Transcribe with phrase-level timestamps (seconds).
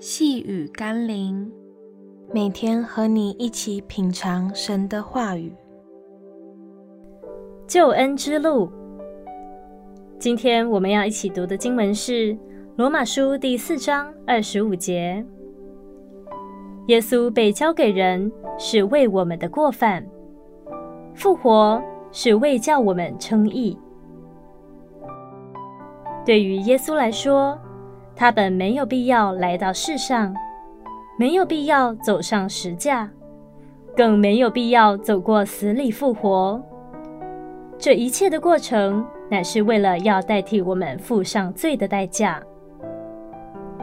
[0.00, 1.50] 细雨甘霖，
[2.32, 5.52] 每天和你一起品尝神的话语。
[7.66, 8.70] 救恩之路。
[10.16, 12.12] 今天我们要一起读的经文是
[12.76, 15.26] 《罗马书》第四章二十五节。
[16.86, 20.00] 耶稣被交给人，是为我们的过犯；
[21.12, 23.76] 复活，是为叫我们称义。
[26.24, 27.58] 对于耶稣来说，
[28.18, 30.34] 他本没有必要来到世上，
[31.16, 33.08] 没有必要走上十架，
[33.96, 36.60] 更没有必要走过死里复活。
[37.78, 42.42] 这一切的过程，乃是为了要代替我们付上罪的代价。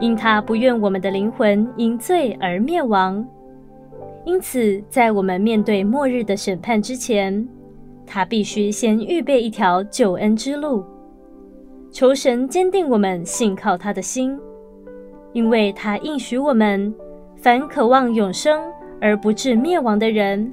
[0.02, 3.26] 因他不愿我们的灵魂因罪而灭亡，
[4.26, 7.48] 因此在我们面对末日的审判之前，
[8.06, 10.84] 他必须先预备一条救恩之路。
[11.96, 14.38] 求神坚定我们信靠他的心，
[15.32, 16.94] 因为他应许我们，
[17.38, 18.62] 凡渴望永生
[19.00, 20.52] 而不致灭亡的人，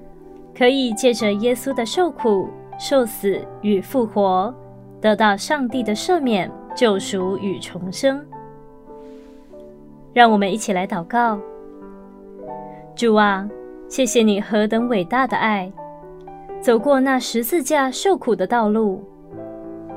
[0.57, 4.55] 可以借着耶稣的受苦、受死与复活，
[5.01, 8.25] 得到上帝的赦免、救赎与重生。
[10.15, 11.41] 让我们一起来祷告：
[12.95, 13.51] 主啊，
[13.89, 15.73] 谢谢你何等伟大的爱，
[16.61, 19.03] 走过那十字架受苦的道路。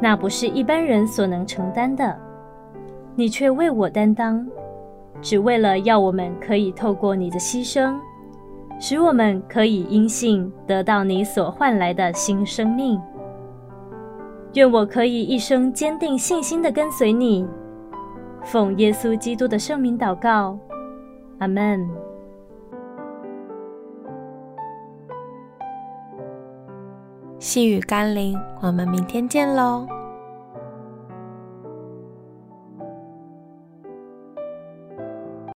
[0.02, 2.18] 那不是一般人所能承担的，
[3.16, 4.46] 你却为我担当，
[5.22, 7.96] 只为了要我们可以透过你的牺牲，
[8.80, 13.02] 使我们可以因信得到你所换来的新生命。
[14.54, 17.48] 愿我可以一生坚定信心地跟随你，
[18.44, 20.58] 奉耶稣基督的圣名祷告，
[21.40, 21.90] 阿门。
[27.40, 29.86] 细雨甘霖，我们明天见喽。